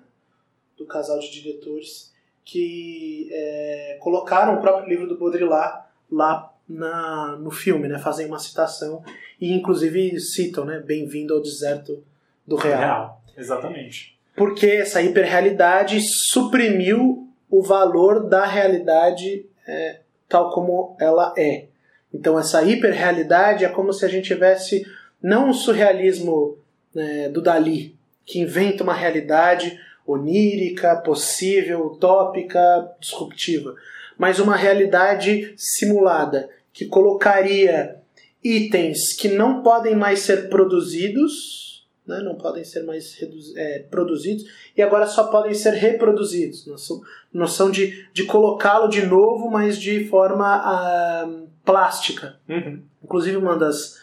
[0.76, 2.12] do casal de diretores
[2.44, 7.98] que eh, colocaram o próprio livro do Baudrillard lá na, no filme, né?
[7.98, 9.02] fazem uma citação
[9.40, 10.80] e inclusive citam, né?
[10.80, 12.02] Bem-vindo ao deserto
[12.46, 12.78] do real.
[12.78, 14.18] real, exatamente.
[14.36, 21.66] Porque essa hiperrealidade suprimiu o valor da realidade eh, tal como ela é.
[22.12, 24.86] Então essa hiperrealidade é como se a gente tivesse
[25.22, 26.58] não o surrealismo
[26.94, 32.60] eh, do Dali, que inventa uma realidade onírica, possível, utópica,
[33.00, 33.74] disruptiva,
[34.16, 37.96] mas uma realidade simulada que colocaria
[38.42, 43.16] itens que não podem mais ser produzidos, né, não podem ser mais
[43.56, 44.44] eh, produzidos
[44.76, 46.64] e agora só podem ser reproduzidos.
[46.66, 47.00] Noção,
[47.32, 51.28] noção de, de colocá-lo de novo, mas de forma ah,
[51.64, 52.36] plástica.
[52.48, 53.98] Uhum, Inclusive, uma das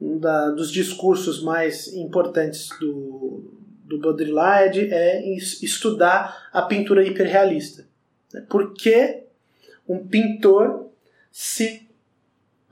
[0.00, 3.44] um da, dos discursos mais importantes do,
[3.84, 7.84] do Baudrillard é es- estudar a pintura hiperrealista.
[8.32, 8.44] né?
[8.48, 9.24] Por que
[9.88, 10.86] um pintor
[11.32, 11.86] se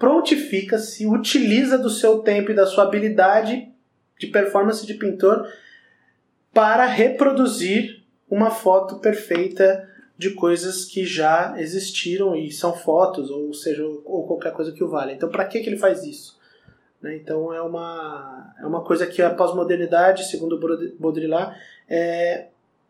[0.00, 3.70] prontifica, se utiliza do seu tempo e da sua habilidade
[4.18, 5.46] de performance de pintor
[6.54, 9.86] para reproduzir uma foto perfeita
[10.16, 14.88] de coisas que já existiram e são fotos, ou seja, ou qualquer coisa que o
[14.88, 15.12] valha.
[15.12, 16.40] Então, para que, que ele faz isso?
[17.02, 17.16] Né?
[17.16, 20.58] Então, é uma, é uma coisa que a pós-modernidade, segundo
[20.98, 21.54] Baudrillard,
[21.86, 22.46] é,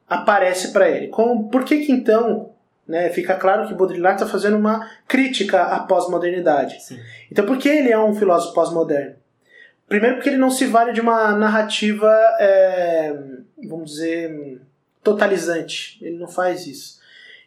[0.08, 1.08] aparece para ele.
[1.08, 2.50] Com, por que, que então
[2.90, 6.78] né, fica claro que Baudrillard está fazendo uma crítica à pós-modernidade?
[7.30, 9.14] Então, por que ele é um filósofo pós-moderno?
[9.88, 13.16] Primeiro, porque ele não se vale de uma narrativa, é,
[13.68, 14.60] vamos dizer,
[15.02, 15.98] totalizante.
[16.02, 17.00] Ele não faz isso.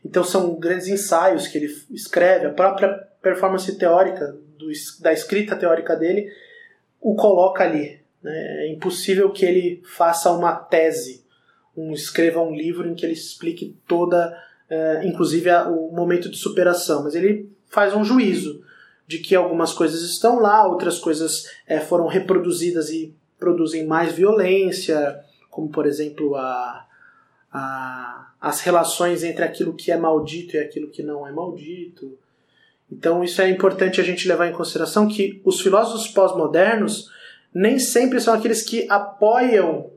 [0.04, 2.90] Então, são grandes ensaios que ele escreve, a própria
[3.22, 4.70] performance teórica do
[5.02, 6.30] da escrita teórica dele
[7.02, 8.00] o coloca ali.
[8.22, 8.66] né?
[8.66, 11.26] É impossível que ele faça uma tese,
[11.76, 14.38] um, escreva um livro em que ele explique toda,
[14.74, 18.62] é, inclusive a- o momento de superação, mas ele faz um juízo
[19.06, 25.20] de que algumas coisas estão lá, outras coisas é, foram reproduzidas e produzem mais violência,
[25.52, 26.88] como por exemplo a,
[27.52, 32.18] a, as relações entre aquilo que é maldito e aquilo que não é maldito.
[32.92, 37.12] Então isso é importante a gente levar em consideração que os filósofos pós-modernos
[37.54, 39.92] nem sempre são aqueles que apoiam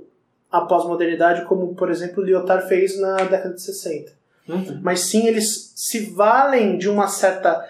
[0.51, 4.16] a pós-modernidade, como por exemplo Lyotard fez na década de 60
[4.49, 4.81] Uhum.
[4.83, 7.69] mas sim eles se valem de uma certa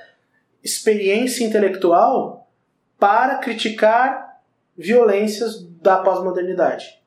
[0.62, 2.48] experiência intelectual
[2.98, 4.40] para criticar
[4.76, 6.98] violências da pós-modernidade.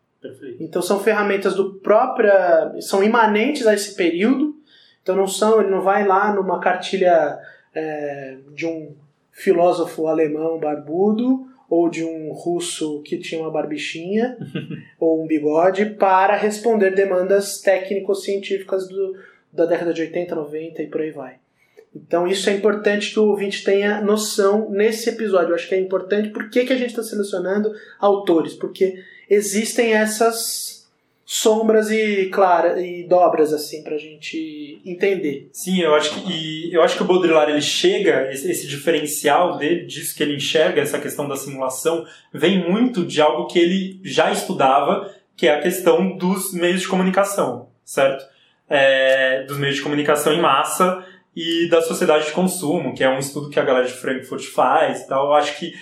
[0.60, 4.56] Então são ferramentas do própria, são imanentes a esse período.
[5.02, 7.40] Então não são, ele não vai lá numa cartilha
[7.74, 8.96] é, de um
[9.32, 14.38] filósofo alemão barbudo ou de um russo que tinha uma barbichinha
[15.00, 19.16] ou um bigode para responder demandas técnico-científicas do,
[19.52, 21.36] da década de 80, 90 e por aí vai.
[21.96, 25.50] Então isso é importante que o ouvinte tenha noção nesse episódio.
[25.50, 26.30] Eu acho que é importante.
[26.30, 28.54] Por que, a gente está selecionando autores?
[28.54, 30.88] Porque existem essas
[31.26, 35.50] sombras e clara e dobras assim pra gente entender.
[35.54, 39.86] Sim, eu acho que eu acho que o Baudrillard ele chega esse, esse diferencial dele
[39.86, 44.32] disso que ele enxerga essa questão da simulação vem muito de algo que ele já
[44.32, 48.26] estudava, que é a questão dos meios de comunicação, certo?
[48.70, 51.04] É, dos meios de comunicação em massa
[51.36, 55.02] e da sociedade de consumo, que é um estudo que a galera de Frankfurt faz,
[55.02, 55.28] e tal.
[55.28, 55.74] Eu acho que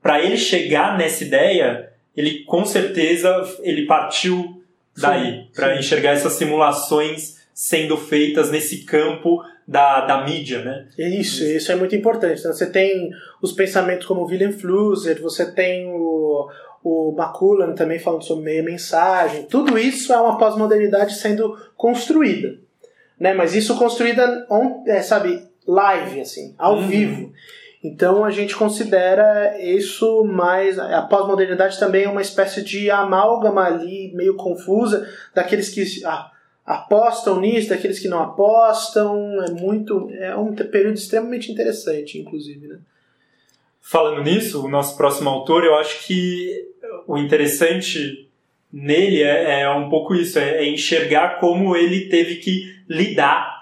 [0.00, 3.30] para ele chegar nessa ideia, ele com certeza
[3.62, 4.62] ele partiu
[4.96, 10.86] daí para enxergar essas simulações sendo feitas nesse campo da, da mídia, né?
[10.96, 12.38] Isso, isso é muito importante.
[12.38, 13.10] Então, você tem
[13.42, 16.48] os pensamentos como William Flusser, você tem o,
[16.84, 19.42] o McCullen também falando sobre meia mensagem.
[19.46, 22.56] Tudo isso é uma pós-modernidade sendo construída.
[23.18, 23.34] Né?
[23.34, 26.86] Mas isso construída, on, é, sabe, live, assim, ao uhum.
[26.86, 27.32] vivo.
[27.82, 30.78] Então a gente considera isso mais.
[30.78, 36.30] A pós-modernidade também é uma espécie de amálgama ali, meio confusa, daqueles que ah,
[36.68, 39.42] apostam nisso, daqueles que não apostam.
[39.42, 40.10] É muito.
[40.12, 42.68] É um período extremamente interessante, inclusive.
[42.68, 42.78] Né?
[43.80, 46.68] Falando nisso, o nosso próximo autor, eu acho que
[47.06, 48.28] o interessante
[48.70, 53.56] nele é, é um pouco isso: é, é enxergar como ele teve que lidar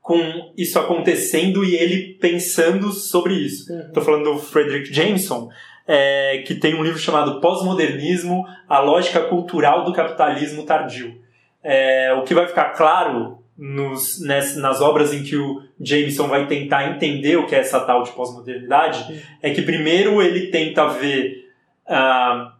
[0.00, 3.70] com isso acontecendo e ele pensando sobre isso.
[3.70, 4.04] Estou uhum.
[4.04, 5.50] falando do Frederick Jameson,
[5.86, 11.25] é, que tem um livro chamado Pós-Modernismo, a lógica cultural do capitalismo tardio.
[11.68, 16.46] É, o que vai ficar claro nos, nas, nas, obras em que o Jameson vai
[16.46, 21.50] tentar entender o que é essa tal de pós-modernidade, é que primeiro ele tenta ver
[21.86, 22.52] uh,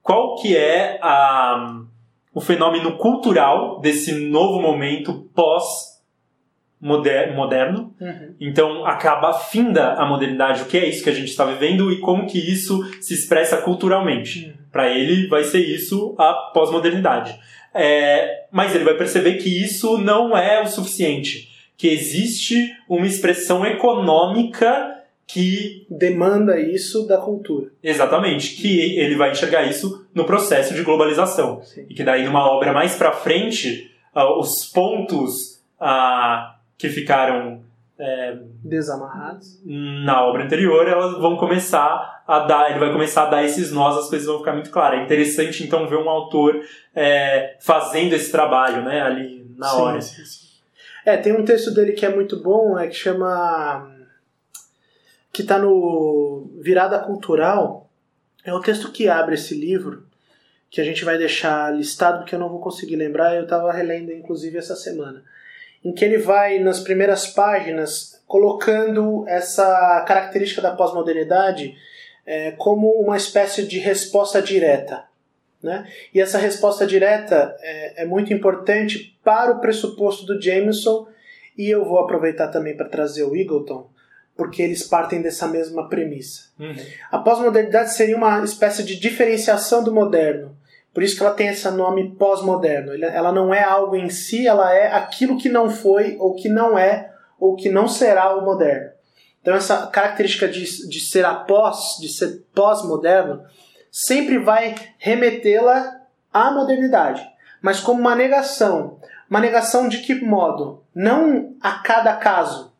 [0.00, 1.80] qual que é a,
[2.32, 5.92] o fenômeno cultural desse novo momento pós
[6.80, 7.94] moderno.
[8.00, 8.34] Uhum.
[8.40, 12.00] Então acaba finda a modernidade, o que é isso que a gente está vivendo e
[12.00, 14.46] como que isso se expressa culturalmente.
[14.46, 14.52] Uhum.
[14.70, 17.38] Para ele vai ser isso a pós-modernidade.
[17.74, 23.64] É, mas ele vai perceber que isso não é o suficiente, que existe uma expressão
[23.64, 24.92] econômica
[25.26, 27.70] que demanda isso da cultura.
[27.82, 31.86] Exatamente, que ele vai enxergar isso no processo de globalização Sim.
[31.88, 37.62] e que daí numa obra mais para frente uh, os pontos uh, que ficaram
[38.02, 43.44] é, desamarrados na obra anterior, elas vão começar a dar, ele vai começar a dar
[43.44, 44.98] esses nós, as coisas vão ficar muito claras.
[44.98, 46.60] É interessante então ver um autor
[46.92, 50.00] é, fazendo esse trabalho, né, ali na sim, hora.
[50.00, 50.46] Sim, sim.
[51.06, 53.88] É, tem um texto dele que é muito bom, é que chama
[55.32, 57.88] que está no Virada Cultural.
[58.44, 60.04] É o texto que abre esse livro,
[60.68, 64.10] que a gente vai deixar listado porque eu não vou conseguir lembrar, eu estava relendo
[64.10, 65.22] inclusive essa semana
[65.84, 71.76] em que ele vai nas primeiras páginas colocando essa característica da pós-modernidade
[72.24, 75.04] é, como uma espécie de resposta direta.
[75.62, 75.86] Né?
[76.12, 81.06] E essa resposta direta é, é muito importante para o pressuposto do Jameson,
[81.56, 83.88] e eu vou aproveitar também para trazer o Eagleton,
[84.36, 86.44] porque eles partem dessa mesma premissa.
[86.58, 86.74] Uhum.
[87.10, 90.56] A pós-modernidade seria uma espécie de diferenciação do moderno,
[90.92, 92.92] por isso que ela tem esse nome pós-moderno.
[93.04, 96.78] Ela não é algo em si, ela é aquilo que não foi, ou que não
[96.78, 98.90] é, ou que não será o moderno.
[99.40, 103.42] Então essa característica de, de ser após, de ser pós-moderno,
[103.90, 106.00] sempre vai remetê-la
[106.32, 107.26] à modernidade,
[107.60, 108.98] mas como uma negação.
[109.28, 110.84] Uma negação de que modo?
[110.94, 112.72] Não a cada caso,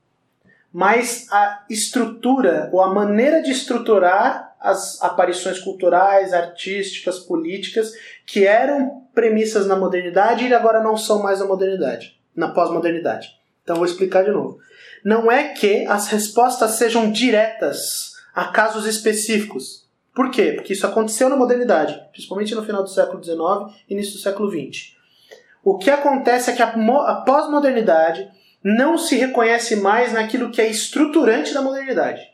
[0.72, 7.92] mas a estrutura ou a maneira de estruturar as aparições culturais, artísticas, políticas,
[8.24, 13.30] que eram premissas na modernidade e agora não são mais na modernidade, na pós-modernidade.
[13.62, 14.58] Então vou explicar de novo.
[15.04, 19.88] Não é que as respostas sejam diretas a casos específicos.
[20.14, 20.52] Por quê?
[20.52, 24.50] Porque isso aconteceu na modernidade, principalmente no final do século XIX e início do século
[24.50, 24.94] XX.
[25.64, 28.30] O que acontece é que a pós-modernidade
[28.62, 32.31] não se reconhece mais naquilo que é estruturante da modernidade.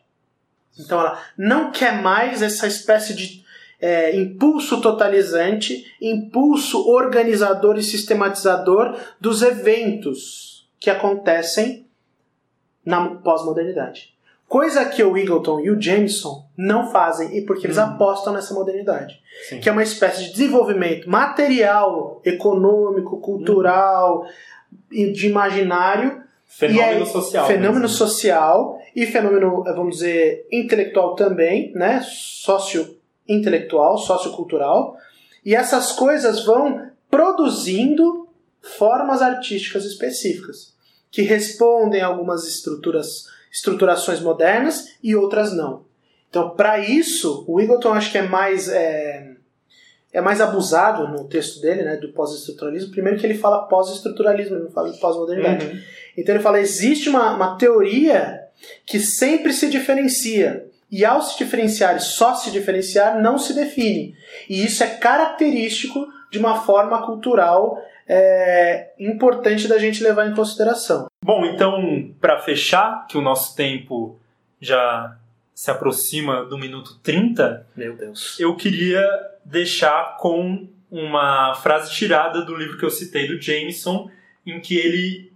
[0.79, 3.45] Então ela não quer mais essa espécie de
[3.81, 11.87] é, impulso totalizante, impulso organizador e sistematizador dos eventos que acontecem
[12.85, 14.15] na pós-modernidade.
[14.49, 17.85] Coisa que o Eagleton e o Jameson não fazem, e porque eles uhum.
[17.85, 19.21] apostam nessa modernidade.
[19.47, 19.61] Sim.
[19.61, 24.27] Que é uma espécie de desenvolvimento material, econômico, cultural,
[24.91, 25.13] uhum.
[25.13, 26.23] de imaginário.
[26.49, 27.47] Fenômeno social.
[27.47, 27.97] Fenômeno mesmo.
[27.97, 32.03] social e fenômeno, eh, vamos dizer, intelectual também, né?
[32.03, 34.97] Sócio-intelectual, sociocultural.
[35.45, 38.29] E essas coisas vão produzindo
[38.61, 40.75] formas artísticas específicas,
[41.11, 45.85] que respondem a algumas estruturas, estruturações modernas e outras não.
[46.29, 49.37] Então, para isso, o Eagleton acho que é mais é,
[50.13, 52.91] é mais abusado no texto dele, né, do pós-estruturalismo.
[52.91, 55.67] Primeiro que ele fala pós-estruturalismo, ele não fala pós-modernidade.
[55.67, 55.81] Uhum.
[56.19, 58.41] Então ele fala existe uma, uma teoria
[58.85, 60.67] que sempre se diferencia.
[60.91, 64.17] E ao se diferenciar e só se diferenciar, não se define.
[64.49, 71.07] E isso é característico de uma forma cultural é, importante da gente levar em consideração.
[71.23, 74.19] Bom, então, para fechar, que o nosso tempo
[74.61, 75.17] já
[75.55, 78.41] se aproxima do minuto 30, Meu Deus.
[78.41, 79.05] eu queria
[79.45, 84.11] deixar com uma frase tirada do livro que eu citei do Jameson,
[84.47, 85.33] em que ele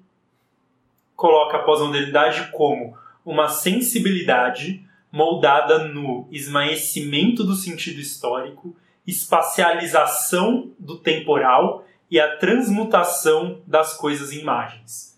[1.22, 8.74] coloca a pós-modernidade como uma sensibilidade moldada no esmaecimento do sentido histórico
[9.06, 15.16] espacialização do temporal e a transmutação das coisas em imagens.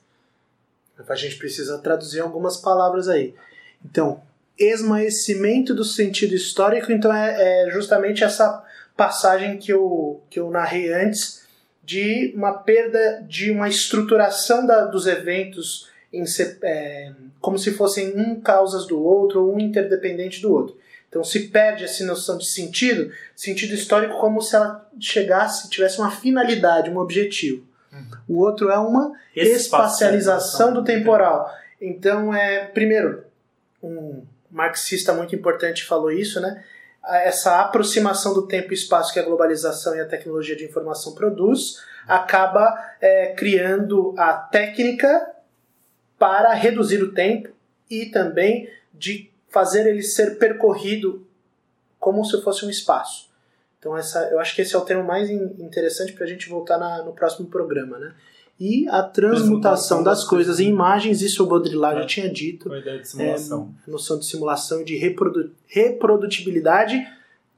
[1.09, 3.35] A gente precisa traduzir algumas palavras aí.
[3.83, 4.21] Então,
[4.59, 8.63] esmaecimento do sentido histórico, então é, é justamente essa
[8.95, 11.47] passagem que eu, que eu narrei antes
[11.83, 16.25] de uma perda de uma estruturação da, dos eventos em,
[16.63, 20.77] é, como se fossem um causas do outro ou um interdependente do outro.
[21.09, 26.11] Então se perde essa noção de sentido, sentido histórico como se ela chegasse, tivesse uma
[26.11, 27.65] finalidade, um objetivo.
[27.93, 28.07] Uhum.
[28.29, 31.49] O outro é uma espacialização do temporal.
[31.81, 33.25] Então é, primeiro,
[33.83, 36.65] um marxista muito importante falou isso, né?
[37.07, 41.83] essa aproximação do tempo e espaço que a globalização e a tecnologia de informação produz
[42.09, 45.34] acaba é, criando a técnica
[46.25, 47.51] para reduzir o tempo
[47.91, 51.27] e também de fazer ele ser percorrido
[52.01, 53.29] como se fosse um espaço.
[53.79, 56.79] Então essa, eu acho que esse é o termo mais interessante para a gente voltar
[56.79, 58.15] na, no próximo programa, né?
[58.59, 62.01] E a transmutação das coisas em imagens, isso o Baudrillard é.
[62.01, 62.73] já tinha dito.
[62.73, 63.75] A ideia de simulação.
[63.87, 67.07] É, noção de simulação e de reprodu reprodutibilidade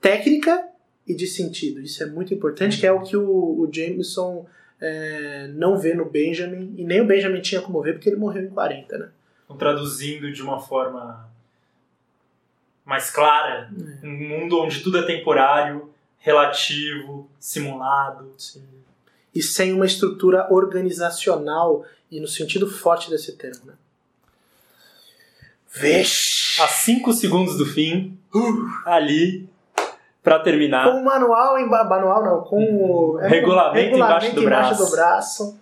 [0.00, 0.66] técnica
[1.06, 1.80] e de sentido.
[1.80, 4.44] Isso é muito importante, que é o que o, o Jameson
[4.80, 8.44] é, não vê no Benjamin, e nem o Benjamin tinha como ver, porque ele morreu
[8.44, 9.08] em 40, né?
[9.44, 11.28] Então, traduzindo de uma forma
[12.84, 13.70] mais clara,
[14.02, 14.06] é.
[14.06, 18.32] um mundo onde tudo é temporário, relativo, simulado.
[18.36, 18.76] Sim
[19.36, 23.66] e sem uma estrutura organizacional e no sentido forte desse termo.
[23.66, 23.74] Né?
[25.74, 26.58] Vixe!
[26.62, 29.46] A 5 segundos do fim, uh, ali,
[30.26, 30.90] para terminar.
[30.90, 34.84] Com o manual em manual não, com o é, regulamento, regulamento, embaixo do embaixo braço.
[34.84, 35.60] Do braço.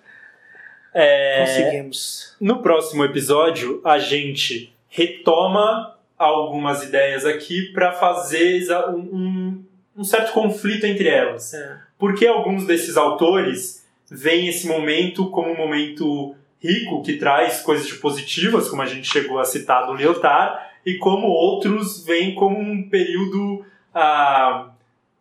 [0.94, 2.36] É, Conseguimos.
[2.40, 9.62] No próximo episódio, a gente retoma algumas ideias aqui para fazer um,
[9.94, 11.52] um, certo conflito entre elas.
[11.52, 17.90] É porque alguns desses autores veem esse momento como um momento rico, que traz coisas
[17.92, 22.88] positivas, como a gente chegou a citar do Lyotard, e como outros veem como um
[22.88, 24.33] período ah,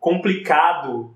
[0.04, 1.14] complicado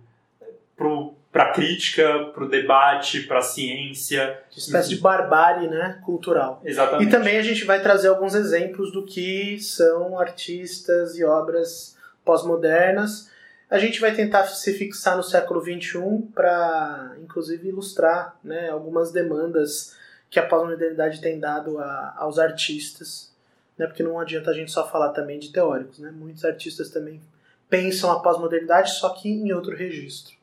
[1.30, 4.40] para a crítica, para o debate, para a ciência.
[4.50, 6.62] Uma espécie de barbárie né, cultural.
[6.64, 7.06] Exatamente.
[7.06, 13.30] E também a gente vai trazer alguns exemplos do que são artistas e obras pós-modernas
[13.70, 19.94] a gente vai tentar se fixar no século XXI para, inclusive, ilustrar né, algumas demandas
[20.30, 23.30] que a pós-modernidade tem dado a, aos artistas,
[23.76, 25.98] né, porque não adianta a gente só falar também de teóricos.
[25.98, 26.10] Né?
[26.10, 27.20] Muitos artistas também
[27.68, 30.34] pensam a pós-modernidade, só que em outro registro.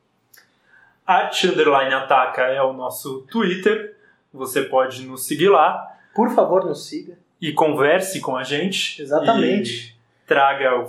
[1.06, 3.96] Arte Underline Ataca é o nosso Twitter,
[4.32, 5.96] você pode nos seguir lá.
[6.14, 7.18] Por favor, nos siga.
[7.40, 9.00] E converse com a gente.
[9.00, 9.96] Exatamente.
[10.26, 10.88] traga o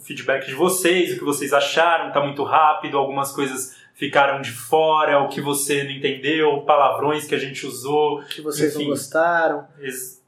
[0.00, 4.50] o feedback de vocês, o que vocês acharam, tá muito rápido, algumas coisas ficaram de
[4.50, 8.22] fora, o que você não entendeu, palavrões que a gente usou.
[8.24, 8.84] Que vocês enfim.
[8.84, 9.68] não gostaram.
[9.78, 10.20] Ex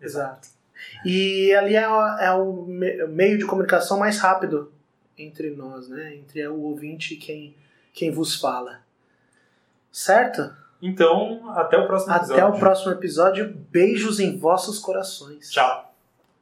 [0.00, 0.48] Exato.
[1.04, 2.64] E ali é, é o
[3.08, 4.72] meio de comunicação mais rápido
[5.18, 6.16] entre nós, né?
[6.16, 7.54] Entre o ouvinte e quem,
[7.92, 8.80] quem vos fala.
[9.90, 10.54] Certo?
[10.80, 12.44] Então, até o próximo episódio.
[12.44, 13.54] Até o próximo episódio.
[13.70, 15.50] Beijos em vossos corações.
[15.50, 15.87] Tchau.